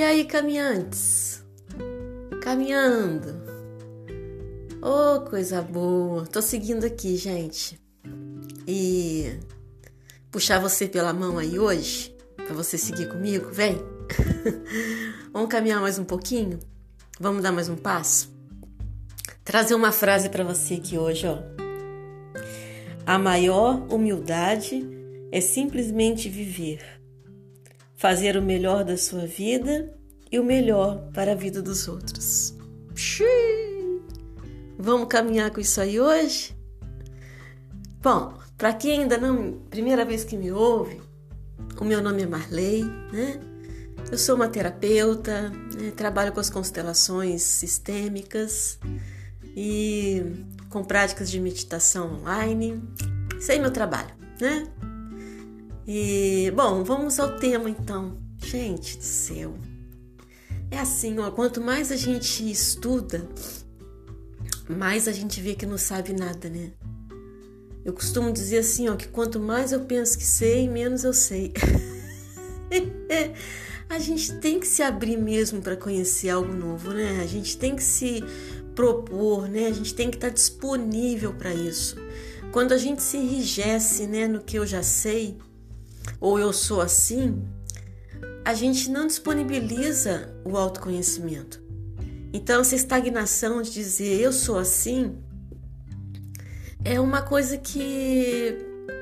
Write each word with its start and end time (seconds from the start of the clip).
E 0.00 0.02
aí, 0.02 0.24
caminhantes? 0.24 1.44
Caminhando. 2.40 3.38
Oh, 4.80 5.20
coisa 5.28 5.60
boa. 5.60 6.26
Tô 6.26 6.40
seguindo 6.40 6.86
aqui, 6.86 7.18
gente. 7.18 7.78
E 8.66 9.38
puxar 10.30 10.58
você 10.58 10.88
pela 10.88 11.12
mão 11.12 11.36
aí 11.36 11.58
hoje, 11.58 12.16
para 12.34 12.54
você 12.54 12.78
seguir 12.78 13.10
comigo, 13.10 13.50
vem. 13.52 13.76
Vamos 15.34 15.50
caminhar 15.50 15.82
mais 15.82 15.98
um 15.98 16.04
pouquinho? 16.04 16.58
Vamos 17.20 17.42
dar 17.42 17.52
mais 17.52 17.68
um 17.68 17.76
passo? 17.76 18.34
Trazer 19.44 19.74
uma 19.74 19.92
frase 19.92 20.30
para 20.30 20.42
você 20.42 20.76
aqui 20.76 20.96
hoje, 20.96 21.26
ó. 21.26 21.42
A 23.04 23.18
maior 23.18 23.86
humildade 23.92 24.82
é 25.30 25.42
simplesmente 25.42 26.26
viver 26.30 27.00
fazer 28.00 28.34
o 28.34 28.42
melhor 28.42 28.82
da 28.82 28.96
sua 28.96 29.26
vida 29.26 29.94
e 30.30 30.38
o 30.38 30.44
melhor 30.44 31.10
para 31.12 31.32
a 31.32 31.34
vida 31.34 31.60
dos 31.60 31.88
outros. 31.88 32.54
Xiii. 32.94 34.00
Vamos 34.78 35.08
caminhar 35.08 35.50
com 35.50 35.60
isso 35.60 35.80
aí 35.80 36.00
hoje? 36.00 36.56
Bom, 38.02 38.34
para 38.56 38.72
quem 38.72 39.02
ainda 39.02 39.18
não, 39.18 39.60
primeira 39.68 40.04
vez 40.04 40.24
que 40.24 40.36
me 40.36 40.50
ouve, 40.50 41.00
o 41.80 41.84
meu 41.84 42.02
nome 42.02 42.22
é 42.22 42.26
Marley, 42.26 42.84
né? 43.12 43.40
Eu 44.10 44.18
sou 44.18 44.34
uma 44.34 44.48
terapeuta, 44.48 45.50
né? 45.50 45.92
trabalho 45.96 46.32
com 46.32 46.40
as 46.40 46.50
constelações 46.50 47.42
sistêmicas 47.42 48.78
e 49.56 50.44
com 50.68 50.82
práticas 50.82 51.30
de 51.30 51.38
meditação 51.38 52.16
online. 52.16 52.82
Isso 53.38 53.52
é 53.52 53.58
meu 53.58 53.70
trabalho, 53.70 54.14
né? 54.40 54.66
E, 55.86 56.52
bom, 56.54 56.82
vamos 56.84 57.20
ao 57.20 57.38
tema 57.38 57.68
então. 57.68 58.18
Gente 58.38 58.96
do 58.96 59.04
céu. 59.04 59.54
É 60.70 60.78
assim, 60.78 61.18
ó, 61.18 61.30
quanto 61.30 61.60
mais 61.60 61.90
a 61.90 61.96
gente 61.96 62.48
estuda, 62.48 63.28
mais 64.68 65.08
a 65.08 65.12
gente 65.12 65.40
vê 65.40 65.54
que 65.54 65.66
não 65.66 65.76
sabe 65.76 66.12
nada, 66.12 66.48
né? 66.48 66.70
Eu 67.84 67.92
costumo 67.92 68.32
dizer 68.32 68.58
assim, 68.58 68.88
ó, 68.88 68.94
que 68.94 69.08
quanto 69.08 69.40
mais 69.40 69.72
eu 69.72 69.80
penso 69.80 70.16
que 70.16 70.24
sei, 70.24 70.68
menos 70.68 71.02
eu 71.02 71.12
sei. 71.12 71.52
a 73.88 73.98
gente 73.98 74.34
tem 74.34 74.60
que 74.60 74.66
se 74.66 74.82
abrir 74.82 75.16
mesmo 75.16 75.60
para 75.60 75.76
conhecer 75.76 76.28
algo 76.28 76.52
novo, 76.52 76.92
né? 76.92 77.20
A 77.20 77.26
gente 77.26 77.56
tem 77.56 77.74
que 77.74 77.82
se 77.82 78.22
propor, 78.74 79.48
né? 79.48 79.66
A 79.66 79.72
gente 79.72 79.94
tem 79.94 80.08
que 80.08 80.16
estar 80.16 80.28
disponível 80.28 81.32
para 81.34 81.52
isso. 81.52 81.96
Quando 82.52 82.72
a 82.72 82.78
gente 82.78 83.02
se 83.02 83.16
enrijece, 83.16 84.06
né, 84.06 84.28
no 84.28 84.40
que 84.40 84.58
eu 84.58 84.66
já 84.66 84.82
sei, 84.82 85.36
ou 86.20 86.38
eu 86.38 86.52
sou 86.52 86.80
assim, 86.80 87.42
a 88.44 88.54
gente 88.54 88.90
não 88.90 89.06
disponibiliza 89.06 90.34
o 90.44 90.56
autoconhecimento. 90.56 91.62
Então, 92.32 92.60
essa 92.60 92.76
estagnação 92.76 93.60
de 93.62 93.72
dizer 93.72 94.20
eu 94.20 94.32
sou 94.32 94.58
assim 94.58 95.18
é 96.84 96.98
uma 96.98 97.22
coisa 97.22 97.58
que 97.58 98.56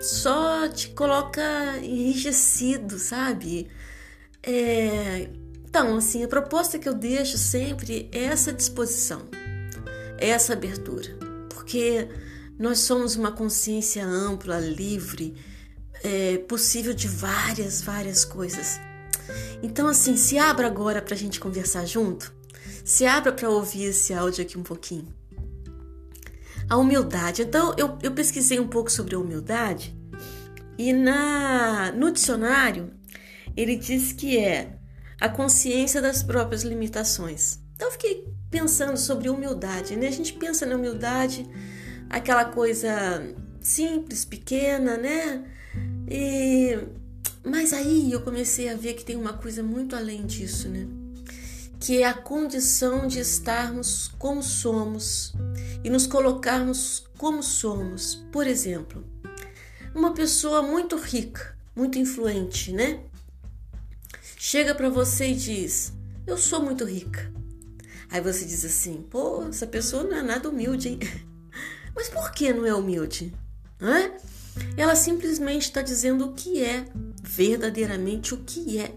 só 0.00 0.68
te 0.68 0.90
coloca 0.90 1.42
enrijecido, 1.78 2.98
sabe? 2.98 3.68
É... 4.42 5.28
Então, 5.64 5.96
assim, 5.96 6.22
a 6.22 6.28
proposta 6.28 6.78
que 6.78 6.88
eu 6.88 6.94
deixo 6.94 7.36
sempre 7.36 8.08
é 8.12 8.24
essa 8.24 8.52
disposição, 8.52 9.22
é 10.18 10.28
essa 10.28 10.52
abertura, 10.52 11.18
porque 11.48 12.08
nós 12.56 12.78
somos 12.78 13.16
uma 13.16 13.32
consciência 13.32 14.06
ampla, 14.06 14.60
livre, 14.60 15.34
é, 16.04 16.38
possível 16.38 16.94
de 16.94 17.08
várias, 17.08 17.82
várias 17.82 18.24
coisas. 18.24 18.78
Então, 19.62 19.88
assim, 19.88 20.16
se 20.16 20.38
abra 20.38 20.66
agora 20.66 21.00
para 21.00 21.14
a 21.14 21.16
gente 21.16 21.40
conversar 21.40 21.86
junto. 21.86 22.32
Se 22.84 23.06
abra 23.06 23.32
para 23.32 23.48
ouvir 23.48 23.84
esse 23.84 24.12
áudio 24.12 24.44
aqui 24.44 24.58
um 24.58 24.62
pouquinho. 24.62 25.08
A 26.68 26.76
humildade. 26.76 27.42
Então, 27.42 27.74
eu, 27.78 27.98
eu 28.02 28.12
pesquisei 28.12 28.60
um 28.60 28.68
pouco 28.68 28.90
sobre 28.90 29.14
a 29.14 29.18
humildade 29.18 29.96
e 30.76 30.92
na, 30.92 31.92
no 31.92 32.10
dicionário 32.10 32.92
ele 33.56 33.76
diz 33.76 34.12
que 34.12 34.38
é 34.38 34.76
a 35.20 35.28
consciência 35.28 36.02
das 36.02 36.22
próprias 36.22 36.62
limitações. 36.62 37.58
Então, 37.74 37.88
eu 37.88 37.92
fiquei 37.92 38.28
pensando 38.50 38.96
sobre 38.96 39.28
humildade, 39.28 39.96
né? 39.96 40.08
A 40.08 40.12
gente 40.12 40.32
pensa 40.32 40.66
na 40.66 40.76
humildade, 40.76 41.48
aquela 42.10 42.44
coisa 42.44 43.34
simples, 43.60 44.24
pequena, 44.24 44.96
né? 44.96 45.44
E 46.08 46.78
mas 47.44 47.74
aí 47.74 48.10
eu 48.10 48.22
comecei 48.22 48.70
a 48.70 48.74
ver 48.74 48.94
que 48.94 49.04
tem 49.04 49.16
uma 49.16 49.34
coisa 49.34 49.62
muito 49.62 49.94
além 49.94 50.24
disso, 50.24 50.68
né? 50.68 50.88
Que 51.78 52.02
é 52.02 52.06
a 52.06 52.14
condição 52.14 53.06
de 53.06 53.20
estarmos 53.20 54.08
como 54.18 54.42
somos 54.42 55.34
e 55.84 55.90
nos 55.90 56.06
colocarmos 56.06 57.04
como 57.18 57.42
somos. 57.42 58.24
Por 58.32 58.46
exemplo, 58.46 59.04
uma 59.94 60.14
pessoa 60.14 60.62
muito 60.62 60.96
rica, 60.96 61.54
muito 61.76 61.98
influente, 61.98 62.72
né? 62.72 63.00
Chega 64.38 64.74
para 64.74 64.88
você 64.88 65.28
e 65.28 65.34
diz: 65.34 65.92
"Eu 66.26 66.38
sou 66.38 66.62
muito 66.62 66.84
rica". 66.84 67.30
Aí 68.10 68.22
você 68.22 68.46
diz 68.46 68.64
assim: 68.64 69.04
"Pô, 69.10 69.44
essa 69.48 69.66
pessoa 69.66 70.04
não 70.04 70.16
é 70.16 70.22
nada 70.22 70.48
humilde, 70.48 70.88
hein?" 70.88 70.98
Mas 71.94 72.08
por 72.08 72.32
que 72.32 72.52
não 72.52 72.64
é 72.64 72.74
humilde? 72.74 73.32
Hã? 73.80 74.10
Ela 74.76 74.96
simplesmente 74.96 75.62
está 75.62 75.82
dizendo 75.82 76.26
o 76.26 76.32
que 76.32 76.62
é, 76.62 76.86
verdadeiramente 77.26 78.34
o 78.34 78.38
que 78.38 78.78
é. 78.78 78.94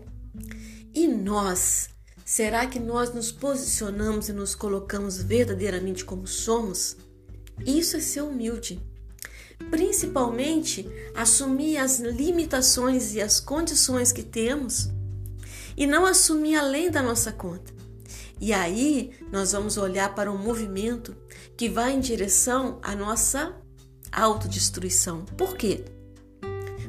E 0.93 1.07
nós, 1.07 1.89
será 2.25 2.67
que 2.67 2.79
nós 2.79 3.13
nos 3.13 3.31
posicionamos 3.31 4.27
e 4.29 4.33
nos 4.33 4.53
colocamos 4.53 5.21
verdadeiramente 5.21 6.03
como 6.03 6.27
somos? 6.27 6.97
Isso 7.65 7.95
é 7.97 7.99
ser 7.99 8.21
humilde. 8.21 8.81
Principalmente 9.71 10.87
assumir 11.15 11.77
as 11.77 11.99
limitações 11.99 13.15
e 13.15 13.21
as 13.21 13.39
condições 13.39 14.11
que 14.11 14.21
temos 14.21 14.89
e 15.75 15.87
não 15.87 16.05
assumir 16.05 16.55
além 16.55 16.91
da 16.91 17.01
nossa 17.01 17.31
conta. 17.31 17.73
E 18.39 18.53
aí 18.53 19.11
nós 19.31 19.53
vamos 19.53 19.77
olhar 19.77 20.13
para 20.13 20.31
um 20.31 20.37
movimento 20.37 21.15
que 21.55 21.67
vai 21.67 21.93
em 21.93 21.99
direção 21.99 22.79
à 22.83 22.95
nossa 22.95 23.55
autodestruição. 24.11 25.25
Por 25.25 25.57
quê? 25.57 25.96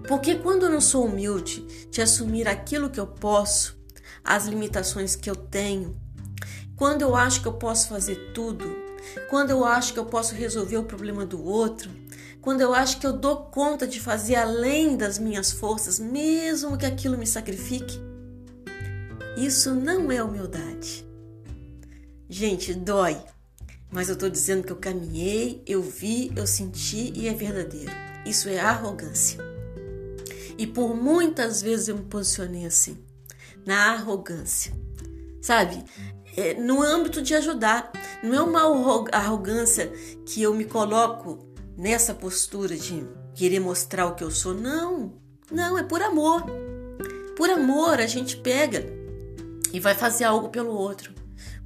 Porque 0.09 0.37
quando 0.37 0.65
eu 0.65 0.71
não 0.71 0.81
sou 0.81 1.05
humilde 1.05 1.61
de 1.91 2.01
assumir 2.01 2.49
aquilo 2.49 2.89
que 2.89 2.99
eu 2.99 3.07
posso, 3.07 3.79
as 4.25 4.47
limitações 4.47 5.15
que 5.15 5.29
eu 5.29 5.37
tenho, 5.37 5.95
quando 6.75 7.03
eu 7.03 7.15
acho 7.15 7.43
que 7.43 7.47
eu 7.47 7.53
posso 7.53 7.91
fazer 7.91 8.33
tudo, 8.33 8.75
quando 9.29 9.51
eu 9.51 9.67
acho 9.67 9.93
que 9.93 9.99
eu 9.99 10.07
posso 10.07 10.35
resolver 10.35 10.79
o 10.79 10.85
problema 10.85 11.27
do 11.27 11.45
outro, 11.45 11.91
quando 12.41 12.63
eu 12.63 12.73
acho 12.73 12.99
que 12.99 13.07
eu 13.07 13.13
dou 13.13 13.37
conta 13.37 13.87
de 13.87 14.01
fazer 14.01 14.37
além 14.37 14.97
das 14.97 15.19
minhas 15.19 15.53
forças, 15.53 15.99
mesmo 15.99 16.79
que 16.79 16.87
aquilo 16.87 17.19
me 17.19 17.27
sacrifique, 17.27 18.01
isso 19.37 19.75
não 19.75 20.11
é 20.11 20.23
humildade. 20.25 21.07
Gente, 22.31 22.73
dói. 22.73 23.19
Mas 23.91 24.09
eu 24.09 24.15
estou 24.15 24.31
dizendo 24.31 24.65
que 24.65 24.73
eu 24.73 24.77
caminhei, 24.77 25.63
eu 25.67 25.83
vi, 25.83 26.33
eu 26.35 26.47
senti 26.47 27.13
e 27.15 27.29
é 27.29 27.35
verdadeiro. 27.35 27.93
Isso 28.25 28.49
é 28.49 28.59
arrogância. 28.59 29.58
E 30.59 30.67
por 30.67 30.95
muitas 30.95 31.63
vezes 31.63 31.87
eu 31.87 31.97
me 31.97 32.05
posicionei 32.05 32.67
assim, 32.67 32.99
na 33.65 33.93
arrogância. 33.93 34.77
Sabe? 35.41 35.85
É, 36.37 36.55
no 36.55 36.83
âmbito 36.83 37.23
de 37.23 37.35
ajudar. 37.35 37.93
Não 38.23 38.35
é 38.35 38.43
uma 38.43 39.09
arrogância 39.13 39.91
que 40.27 40.43
eu 40.43 40.53
me 40.53 40.65
coloco 40.65 41.49
nessa 41.77 42.13
postura 42.13 42.77
de 42.77 43.07
querer 43.34 43.60
mostrar 43.60 44.07
o 44.07 44.16
que 44.16 44.25
eu 44.25 44.33
sou. 44.33 44.53
Não. 44.53 45.13
Não, 45.51 45.78
é 45.78 45.84
por 45.84 46.03
amor. 46.03 46.45
Por 47.37 47.49
amor 47.49 48.01
a 48.01 48.07
gente 48.07 48.37
pega 48.37 48.84
e 49.72 49.78
vai 49.78 49.95
fazer 49.95 50.25
algo 50.25 50.49
pelo 50.49 50.72
outro. 50.72 51.15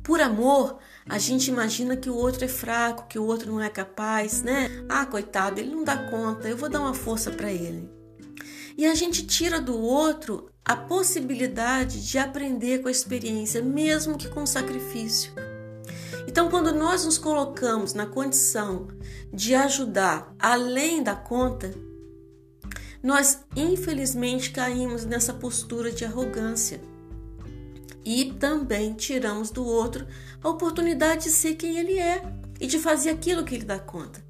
Por 0.03 0.21
amor, 0.21 0.79
a 1.09 1.17
gente 1.17 1.49
imagina 1.49 1.97
que 1.97 2.11
o 2.11 2.15
outro 2.15 2.45
é 2.45 2.49
fraco, 2.49 3.07
que 3.09 3.19
o 3.19 3.25
outro 3.25 3.51
não 3.51 3.61
é 3.61 3.71
capaz, 3.71 4.43
né? 4.43 4.69
Ah, 4.89 5.07
coitado, 5.07 5.61
ele 5.61 5.71
não 5.71 5.83
dá 5.83 5.97
conta, 6.11 6.49
eu 6.49 6.57
vou 6.57 6.69
dar 6.69 6.81
uma 6.81 6.93
força 6.93 7.31
para 7.31 7.51
ele. 7.51 8.02
E 8.77 8.87
a 8.87 8.95
gente 8.95 9.27
tira 9.27 9.61
do 9.61 9.79
outro 9.79 10.51
a 10.65 10.77
possibilidade 10.77 12.07
de 12.07 12.19
aprender 12.19 12.81
com 12.81 12.89
a 12.89 12.93
experiência, 12.93 13.63
mesmo 13.63 14.17
que 14.17 14.29
com 14.29 14.47
sacrifício. 14.47 15.33
Então, 16.27 16.49
quando 16.49 16.73
nós 16.73 17.05
nos 17.05 17.19
colocamos 17.19 17.95
na 17.95 18.07
condição 18.07 18.89
de 19.33 19.55
ajudar 19.55 20.35
além 20.39 21.03
da 21.03 21.15
conta, 21.15 21.75
nós 23.03 23.41
infelizmente 23.57 24.51
caímos 24.51 25.05
nessa 25.05 25.35
postura 25.35 25.91
de 25.91 26.05
arrogância 26.05 26.81
e 28.05 28.33
também 28.33 28.95
tiramos 28.95 29.51
do 29.51 29.65
outro 29.65 30.07
a 30.43 30.49
oportunidade 30.49 31.25
de 31.25 31.31
ser 31.31 31.55
quem 31.55 31.79
ele 31.79 31.99
é 31.99 32.23
e 32.61 32.67
de 32.67 32.79
fazer 32.79 33.11
aquilo 33.11 33.45
que 33.45 33.55
ele 33.57 33.65
dá 33.65 33.79
conta. 33.79 34.25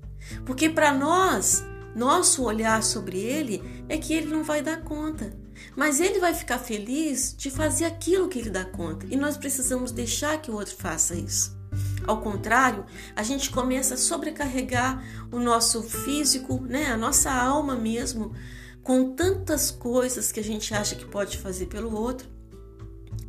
Porque 0.46 0.68
para 0.68 0.92
nós, 0.92 1.64
nosso 1.94 2.42
olhar 2.44 2.82
sobre 2.82 3.18
ele 3.18 3.84
é 3.88 3.98
que 3.98 4.14
ele 4.14 4.26
não 4.26 4.42
vai 4.42 4.62
dar 4.62 4.82
conta. 4.82 5.36
Mas 5.76 6.00
ele 6.00 6.18
vai 6.18 6.34
ficar 6.34 6.58
feliz 6.58 7.34
de 7.36 7.50
fazer 7.50 7.84
aquilo 7.84 8.28
que 8.28 8.38
ele 8.38 8.50
dá 8.50 8.64
conta. 8.64 9.06
E 9.10 9.16
nós 9.16 9.36
precisamos 9.36 9.92
deixar 9.92 10.40
que 10.40 10.50
o 10.50 10.54
outro 10.54 10.74
faça 10.76 11.14
isso. 11.14 11.56
Ao 12.06 12.20
contrário, 12.20 12.84
a 13.14 13.22
gente 13.22 13.50
começa 13.50 13.94
a 13.94 13.98
sobrecarregar 13.98 15.02
o 15.30 15.38
nosso 15.38 15.82
físico, 15.82 16.60
né, 16.60 16.86
a 16.86 16.96
nossa 16.96 17.30
alma 17.32 17.76
mesmo, 17.76 18.34
com 18.82 19.14
tantas 19.14 19.70
coisas 19.70 20.32
que 20.32 20.40
a 20.40 20.44
gente 20.44 20.74
acha 20.74 20.96
que 20.96 21.04
pode 21.04 21.38
fazer 21.38 21.66
pelo 21.66 21.94
outro, 21.94 22.28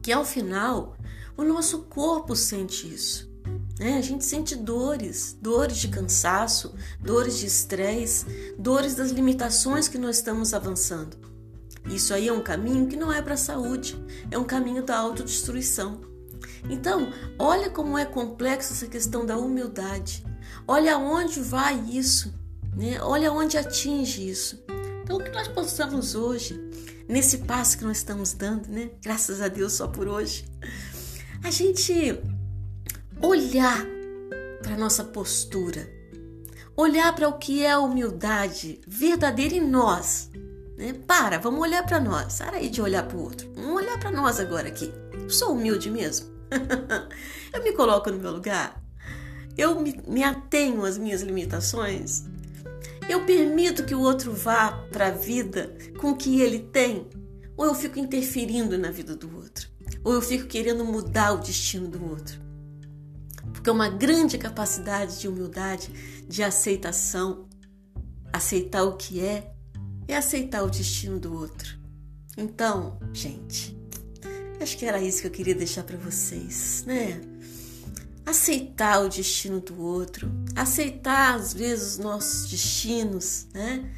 que 0.02 0.12
ao 0.12 0.26
final 0.26 0.98
o 1.38 1.44
nosso 1.44 1.84
corpo 1.84 2.36
sente 2.36 2.92
isso. 2.92 3.33
Né? 3.84 3.98
A 3.98 4.02
gente 4.02 4.24
sente 4.24 4.56
dores, 4.56 5.38
dores 5.42 5.78
de 5.78 5.90
cansaço, 5.90 6.74
dores 7.02 7.38
de 7.38 7.48
estresse, 7.48 8.26
dores 8.58 8.96
das 8.96 9.12
limitações 9.12 9.90
que 9.90 9.98
nós 9.98 10.16
estamos 10.16 10.54
avançando. 10.54 11.18
Isso 11.88 12.14
aí 12.14 12.30
é 12.30 12.32
um 12.32 12.42
caminho 12.42 12.88
que 12.88 12.96
não 12.96 13.12
é 13.12 13.22
para 13.22 13.34
a 13.34 13.38
saúde, 13.38 14.02
é 14.32 14.38
um 14.38 14.46
caminho 14.46 14.84
da 14.84 14.98
autodestruição. 14.98 16.00
Então, 16.70 17.12
olha 17.38 17.70
como 17.70 17.98
é 17.98 18.06
complexa 18.06 18.72
essa 18.72 18.88
questão 18.88 19.26
da 19.26 19.38
humildade. 19.38 20.24
Olha 20.66 20.98
onde 20.98 21.42
vai 21.42 21.78
isso, 21.90 22.34
né? 22.78 23.02
Olha 23.02 23.34
onde 23.34 23.58
atinge 23.58 24.30
isso. 24.30 24.64
Então, 25.04 25.18
que 25.18 25.30
nós 25.32 25.50
possamos 25.50 26.16
hoje, 26.16 26.58
nesse 27.06 27.40
passo 27.40 27.78
que 27.78 27.84
nós 27.84 27.98
estamos 27.98 28.32
dando, 28.32 28.70
né? 28.70 28.92
Graças 29.02 29.42
a 29.42 29.50
Deus 29.50 29.74
só 29.74 29.90
por 29.90 30.08
hoje, 30.08 30.46
a 31.44 31.52
gente 31.52 32.18
olhar 33.24 33.86
para 34.62 34.76
nossa 34.76 35.02
postura, 35.02 35.90
olhar 36.76 37.16
para 37.16 37.30
o 37.30 37.38
que 37.38 37.64
é 37.64 37.72
a 37.72 37.80
humildade 37.80 38.82
verdadeira 38.86 39.56
em 39.56 39.66
nós. 39.66 40.30
Né? 40.78 40.94
Para, 41.08 41.40
vamos 41.40 41.62
olhar 41.62 41.86
para 41.86 42.02
nós. 42.02 42.40
Para 42.40 42.58
aí 42.58 42.70
de 42.70 42.82
olhar 42.82 43.08
para 43.08 43.18
o 43.18 43.22
outro. 43.22 43.50
Vamos 43.56 43.82
olhar 43.82 43.98
para 43.98 44.12
nós 44.12 44.40
agora 44.42 44.68
aqui. 44.68 44.94
Eu 45.14 45.30
sou 45.30 45.54
humilde 45.54 45.90
mesmo. 45.90 46.28
eu 47.54 47.64
me 47.64 47.72
coloco 47.72 48.12
no 48.12 48.20
meu 48.20 48.32
lugar. 48.32 48.84
Eu 49.58 49.80
me, 49.80 49.98
me 50.06 50.24
atenho 50.24 50.84
às 50.84 50.98
minhas 50.98 51.22
limitações. 51.22 52.26
Eu 53.08 53.26
permito 53.26 53.86
que 53.86 53.96
o 53.96 54.02
outro 54.02 54.34
vá 54.34 54.72
para 54.92 55.08
a 55.08 55.12
vida 55.12 55.74
com 55.98 56.12
o 56.12 56.18
que 56.18 56.42
ele 56.42 56.60
tem. 56.60 57.08
Ou 57.56 57.68
eu 57.68 57.76
fico 57.76 58.00
interferindo 58.00 58.78
na 58.78 58.92
vida 58.92 59.16
do 59.16 59.34
outro. 59.34 59.70
Ou 60.04 60.14
eu 60.14 60.22
fico 60.22 60.48
querendo 60.48 60.84
mudar 60.84 61.34
o 61.34 61.38
destino 61.38 61.88
do 61.88 62.10
outro. 62.10 62.43
Porque 63.54 63.70
uma 63.70 63.88
grande 63.88 64.38
capacidade 64.38 65.22
de 65.22 65.28
humildade, 65.28 65.90
de 66.28 66.44
aceitação, 66.44 67.48
aceitar 68.34 68.84
o 68.84 68.98
que 68.98 69.22
é, 69.22 69.54
é 70.08 70.18
aceitar 70.18 70.64
o 70.64 70.70
destino 70.70 71.20
do 71.20 71.34
outro. 71.34 71.78
Então, 72.36 73.00
gente, 73.14 73.78
acho 74.60 74.78
que 74.78 74.86
era 74.86 75.00
isso 75.02 75.22
que 75.22 75.28
eu 75.28 75.32
queria 75.32 75.56
deixar 75.56 75.84
para 75.84 75.98
vocês, 75.98 76.84
né? 76.86 77.22
Aceitar 78.26 79.02
o 79.02 79.10
destino 79.10 79.60
do 79.60 79.80
outro, 79.80 80.32
aceitar 80.56 81.36
às 81.36 81.54
vezes 81.54 81.94
os 81.94 81.98
nossos 82.00 82.50
destinos, 82.50 83.48
né? 83.54 83.90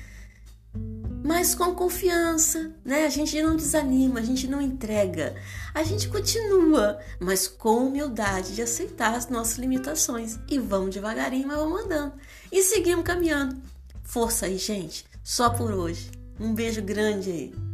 Mas 1.25 1.55
com 1.55 1.73
confiança, 1.73 2.71
né? 2.85 3.03
A 3.03 3.09
gente 3.09 3.41
não 3.41 3.55
desanima, 3.55 4.19
a 4.19 4.23
gente 4.23 4.47
não 4.47 4.61
entrega, 4.61 5.35
a 5.73 5.81
gente 5.81 6.07
continua, 6.07 6.99
mas 7.19 7.47
com 7.47 7.87
humildade 7.87 8.53
de 8.53 8.61
aceitar 8.61 9.15
as 9.15 9.27
nossas 9.27 9.57
limitações 9.57 10.37
e 10.47 10.59
vamos 10.59 10.93
devagarinho, 10.93 11.47
mas 11.47 11.57
vamos 11.57 11.83
andando 11.83 12.13
e 12.51 12.61
seguimos 12.61 13.03
caminhando. 13.03 13.59
Força 14.03 14.45
aí, 14.45 14.59
gente. 14.59 15.03
Só 15.23 15.49
por 15.49 15.73
hoje. 15.73 16.11
Um 16.39 16.53
beijo 16.53 16.83
grande 16.83 17.31
aí. 17.31 17.64